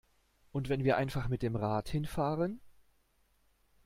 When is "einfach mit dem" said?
0.97-1.55